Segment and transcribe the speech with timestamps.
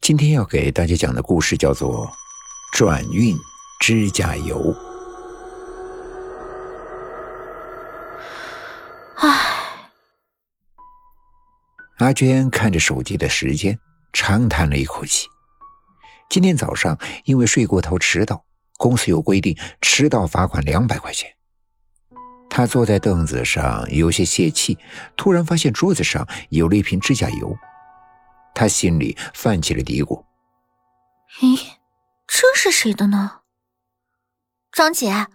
[0.00, 2.06] 今天要给大家讲的故事叫做
[2.72, 3.36] 《转运
[3.80, 4.74] 指甲油》。
[9.16, 9.28] 唉，
[11.98, 13.78] 阿娟看着手机的时间，
[14.10, 15.28] 长叹了一口气。
[16.30, 18.42] 今天早上因为睡过头迟到，
[18.78, 21.30] 公司有规定，迟到罚款两百块钱。
[22.48, 24.78] 他坐在凳子上，有些泄气，
[25.14, 27.54] 突然发现桌子上有了一瓶指甲油。
[28.60, 30.22] 他心里泛起了嘀咕
[31.40, 31.58] ：“咦，
[32.26, 33.40] 这是谁的呢？
[34.70, 35.28] 张姐，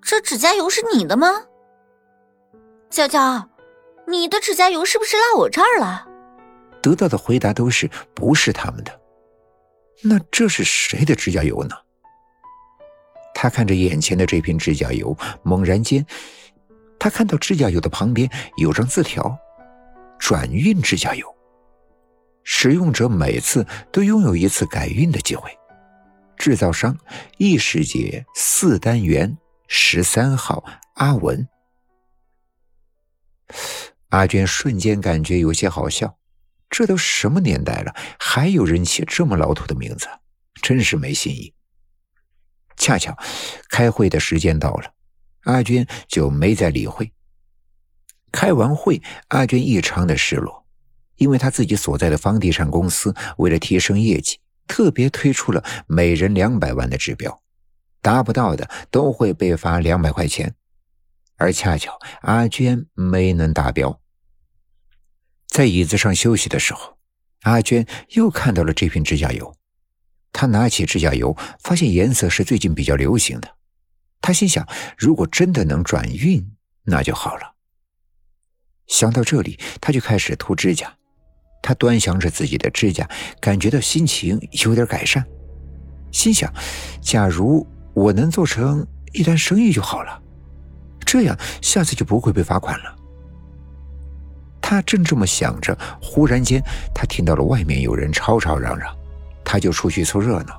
[0.00, 1.26] 这指甲油是你的吗？
[2.88, 3.50] 娇娇，
[4.08, 6.08] 你的指甲油是不是落我这儿了？”
[6.82, 8.98] 得到的回答都是不是他们的。
[10.02, 11.76] 那这是谁的指甲油呢？
[13.34, 16.06] 他看着眼前的这瓶指甲油，猛然间，
[16.98, 19.38] 他看到指甲油的旁边有张字条
[20.18, 21.30] ：“转运指甲油。”
[22.44, 25.50] 使用者每次都拥有一次改运的机会。
[26.36, 26.96] 制造商：
[27.36, 29.36] 异世界四单元
[29.68, 30.64] 十三号
[30.94, 31.46] 阿文。
[34.08, 36.16] 阿娟瞬间感觉有些好笑，
[36.70, 40.08] 这都什么年代了，还有人起这么老土的名字，
[40.62, 41.52] 真是没新意。
[42.76, 43.16] 恰巧
[43.68, 44.94] 开会的时间到了，
[45.42, 47.12] 阿娟就没再理会。
[48.32, 50.59] 开完会，阿娟异常的失落。
[51.20, 57.42] 因为他自己所在的房地产公司为了提升业绩，特别推出了每人两百万的指标，
[58.00, 60.54] 达不到的都会被罚两百块钱。
[61.36, 64.00] 而恰巧阿娟没能达标，
[65.46, 66.96] 在椅子上休息的时候，
[67.42, 69.54] 阿娟又看到了这瓶指甲油。
[70.32, 73.56] 她拿起指甲油，发现颜色是最近比较流行的。
[74.22, 74.66] 她心想，
[74.96, 77.56] 如果真的能转运，那就好了。
[78.86, 80.96] 想到这里，她就开始涂指甲。
[81.62, 83.08] 他端详着自己的指甲，
[83.40, 85.24] 感觉到心情有点改善，
[86.10, 86.52] 心想：
[87.00, 90.20] 假如我能做成一单生意就好了，
[91.04, 92.96] 这样下次就不会被罚款了。
[94.60, 96.62] 他正这么想着，忽然间
[96.94, 98.96] 他听到了外面有人吵吵嚷嚷，
[99.44, 100.56] 他就出去凑热闹。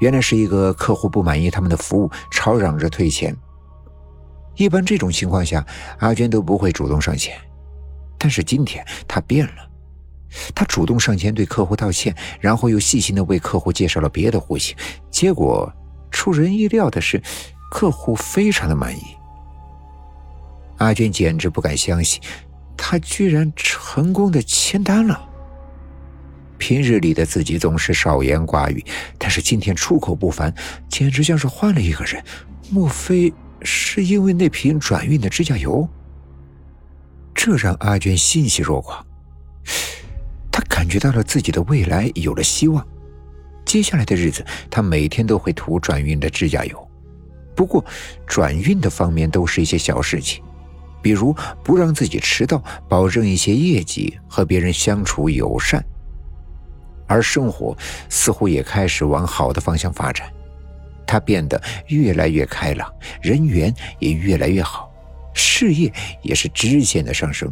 [0.00, 3.36] 原来是一个客户不满意他们的服务，吵嚷着退钱。
[4.56, 5.64] 一般这种情况下，
[5.98, 7.38] 阿娟都不会主动上前，
[8.18, 9.70] 但是今天他变了。
[10.54, 14.76] 他主动上前对客户道歉，然后又细心的为客户介绍了别的户型。
[15.10, 15.72] 结果
[16.10, 17.22] 出人意料的是，
[17.70, 19.02] 客户非常的满意。
[20.78, 22.20] 阿娟简直不敢相信，
[22.76, 25.28] 他居然成功的签单了。
[26.58, 28.84] 平日里的自己总是少言寡语，
[29.18, 30.54] 但是今天出口不凡，
[30.88, 32.22] 简直像是换了一个人。
[32.70, 33.32] 莫非
[33.62, 35.88] 是因为那瓶转运的指甲油？
[37.34, 39.04] 这让阿娟欣喜若狂。
[40.92, 42.86] 觉到了自己的未来有了希望，
[43.64, 46.90] 接下来的日子，他每天都会涂转运的指甲油。
[47.56, 47.82] 不过，
[48.26, 50.44] 转运的方面都是一些小事情，
[51.00, 55.82] 比如不让自己迟到，保证一些业绩，和别人相处友善。
[57.06, 57.74] 而生活
[58.10, 60.30] 似乎也开始往好的方向发展，
[61.06, 62.92] 他变得越来越开朗，
[63.22, 64.92] 人缘也越来越好，
[65.32, 67.50] 事业也是直线的上升。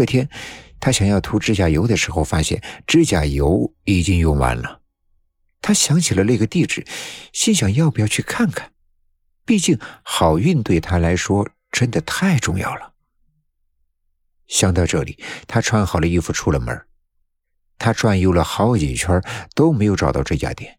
[0.00, 0.30] 这天。
[0.82, 4.80] 他想要涂指甲油的时候，发现指甲油已经用完了。
[5.60, 6.86] 他想起了那个地址，
[7.34, 8.72] 心想要不要去看看？
[9.44, 12.94] 毕竟好运对他来说真的太重要了。
[14.48, 16.80] 想到这里，他穿好了衣服出了门。
[17.76, 19.22] 他转悠了好几圈
[19.54, 20.78] 都没有找到这家店。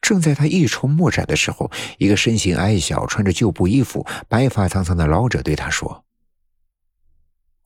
[0.00, 6.06] 正在他一筹莫展的时候，一个身形矮小、穿着旧布衣服、白发苍苍的老者对他说：“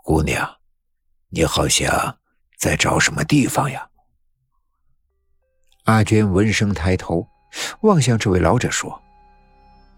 [0.06, 0.48] 姑娘。”
[1.28, 2.16] 你好像
[2.56, 3.86] 在找什么地方呀？
[5.84, 7.26] 阿娟闻声抬头，
[7.80, 9.02] 望向这位老者说：“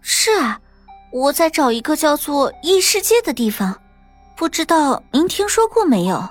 [0.01, 0.59] 是啊，
[1.13, 3.79] 我在找一个叫做异世界的地方，
[4.35, 6.27] 不知道您听说过没有？”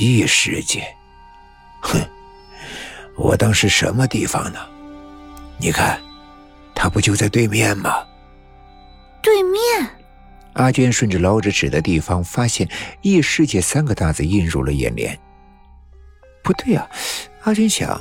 [0.00, 0.82] 异世界，
[1.82, 2.00] 哼，
[3.16, 4.58] 我当是什么地方呢？
[5.58, 6.00] 你看，
[6.74, 8.04] 他不就在对面吗？
[9.22, 9.93] 对面。
[10.54, 12.68] 阿娟顺着老者指的地方，发现
[13.02, 15.18] “异世界”三个大字映入了眼帘。
[16.42, 16.88] 不对呀，
[17.42, 18.00] 阿娟想，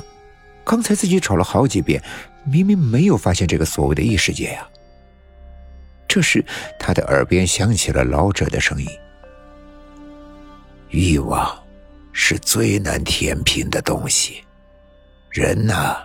[0.64, 2.02] 刚才自己找了好几遍，
[2.44, 4.68] 明明没有发现这个所谓的异世界呀。
[6.08, 6.46] 这时，
[6.80, 8.88] 他的耳边响起了老者的声音
[10.92, 11.58] ：“欲望
[12.12, 14.44] 是最难填平的东西，
[15.32, 15.98] 人呐，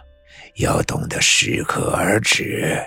[0.54, 2.82] 要懂得适可而止。”